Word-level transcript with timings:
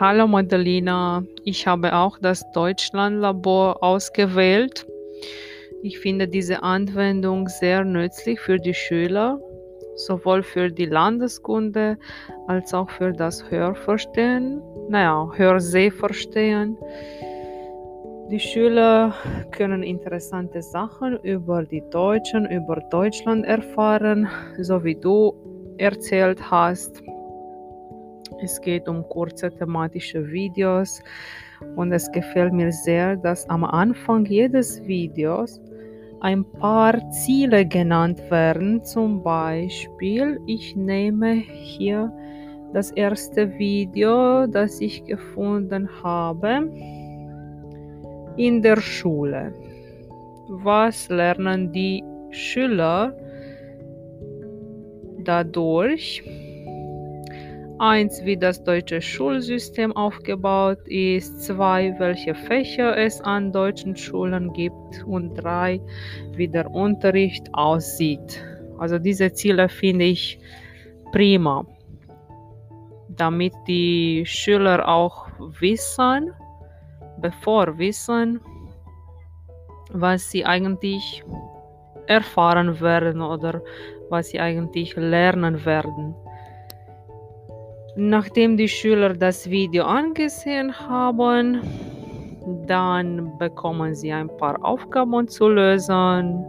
Hallo 0.00 0.26
Madalena, 0.26 1.22
ich 1.44 1.68
habe 1.68 1.94
auch 1.94 2.18
das 2.18 2.44
Deutschlandlabor 2.50 3.80
ausgewählt. 3.80 4.84
Ich 5.82 6.00
finde 6.00 6.26
diese 6.26 6.64
Anwendung 6.64 7.46
sehr 7.46 7.84
nützlich 7.84 8.40
für 8.40 8.58
die 8.58 8.74
Schüler, 8.74 9.38
sowohl 9.94 10.42
für 10.42 10.68
die 10.68 10.86
Landeskunde 10.86 11.96
als 12.48 12.74
auch 12.74 12.90
für 12.90 13.12
das 13.12 13.48
Hörverstehen, 13.48 14.60
naja, 14.88 15.30
Hörsehverstehen. 15.32 16.76
Die 18.32 18.40
Schüler 18.40 19.14
können 19.52 19.84
interessante 19.84 20.60
Sachen 20.60 21.20
über 21.22 21.62
die 21.62 21.84
Deutschen, 21.90 22.50
über 22.50 22.82
Deutschland 22.90 23.46
erfahren, 23.46 24.28
so 24.58 24.82
wie 24.82 24.96
du 24.96 25.34
erzählt 25.78 26.50
hast. 26.50 27.00
Es 28.44 28.60
geht 28.60 28.88
um 28.88 29.08
kurze 29.08 29.50
thematische 29.50 30.30
Videos 30.30 31.02
und 31.76 31.92
es 31.92 32.12
gefällt 32.12 32.52
mir 32.52 32.70
sehr, 32.70 33.16
dass 33.16 33.48
am 33.48 33.64
Anfang 33.64 34.26
jedes 34.26 34.86
Videos 34.86 35.62
ein 36.20 36.44
paar 36.44 37.10
Ziele 37.10 37.64
genannt 37.64 38.20
werden. 38.30 38.84
Zum 38.84 39.22
Beispiel, 39.22 40.38
ich 40.46 40.76
nehme 40.76 41.32
hier 41.32 42.12
das 42.74 42.90
erste 42.90 43.58
Video, 43.58 44.46
das 44.46 44.78
ich 44.82 45.02
gefunden 45.04 45.88
habe 46.02 46.70
in 48.36 48.60
der 48.60 48.78
Schule. 48.78 49.54
Was 50.48 51.08
lernen 51.08 51.72
die 51.72 52.04
Schüler 52.30 53.16
dadurch? 55.20 56.22
Eins, 57.84 58.24
wie 58.24 58.38
das 58.38 58.64
deutsche 58.64 59.02
Schulsystem 59.02 59.94
aufgebaut 59.94 60.88
ist. 60.88 61.42
Zwei, 61.42 61.94
welche 61.98 62.34
Fächer 62.34 62.96
es 62.96 63.20
an 63.20 63.52
deutschen 63.52 63.94
Schulen 63.94 64.54
gibt. 64.54 65.04
Und 65.04 65.34
drei, 65.34 65.82
wie 66.32 66.48
der 66.48 66.70
Unterricht 66.70 67.46
aussieht. 67.52 68.42
Also 68.78 68.98
diese 68.98 69.30
Ziele 69.34 69.68
finde 69.68 70.06
ich 70.06 70.38
prima, 71.12 71.66
damit 73.10 73.52
die 73.68 74.24
Schüler 74.24 74.88
auch 74.88 75.26
wissen, 75.60 76.32
bevor 77.20 77.76
wissen, 77.76 78.40
was 79.92 80.30
sie 80.30 80.46
eigentlich 80.46 81.22
erfahren 82.06 82.80
werden 82.80 83.20
oder 83.20 83.60
was 84.08 84.30
sie 84.30 84.40
eigentlich 84.40 84.96
lernen 84.96 85.66
werden. 85.66 86.14
Nachdem 87.96 88.56
die 88.56 88.66
Schüler 88.66 89.14
das 89.14 89.48
Video 89.48 89.84
angesehen 89.84 90.76
haben, 90.76 91.60
dann 92.66 93.38
bekommen 93.38 93.94
sie 93.94 94.12
ein 94.12 94.36
paar 94.36 94.58
Aufgaben 94.64 95.28
zu 95.28 95.48
lösen, 95.48 96.44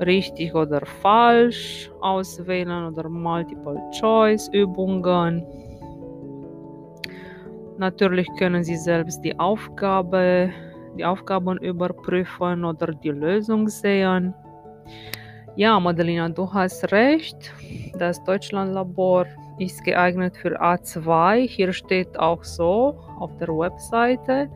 richtig 0.00 0.54
oder 0.54 0.80
falsch 1.02 1.90
auswählen 2.00 2.86
oder 2.86 3.10
Multiple-Choice-Übungen. 3.10 5.44
Natürlich 7.76 8.26
können 8.38 8.64
sie 8.64 8.76
selbst 8.76 9.22
die 9.22 9.38
Aufgabe, 9.38 10.48
die 10.96 11.04
Aufgaben 11.04 11.58
überprüfen 11.58 12.64
oder 12.64 12.86
die 12.86 13.10
Lösung 13.10 13.68
sehen. 13.68 14.32
Ja, 15.56 15.78
Madalena, 15.78 16.30
du 16.30 16.50
hast 16.52 16.90
recht. 16.90 17.52
Das 17.98 18.24
Deutschlandlabor 18.24 19.26
ist 19.58 19.84
geeignet 19.84 20.36
für 20.36 20.60
A2. 20.60 21.46
Hier 21.46 21.72
steht 21.72 22.18
auch 22.18 22.42
so 22.44 22.98
auf 23.18 23.36
der 23.38 23.48
Webseite. 23.48 24.50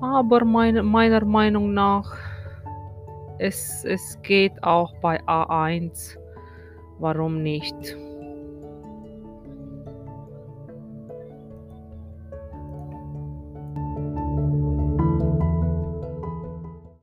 Aber 0.00 0.44
meine, 0.44 0.82
meiner 0.82 1.24
Meinung 1.24 1.74
nach, 1.74 2.16
es, 3.38 3.84
es 3.84 4.18
geht 4.22 4.62
auch 4.62 4.94
bei 5.00 5.20
A1. 5.22 6.16
Warum 6.98 7.42
nicht? 7.42 7.96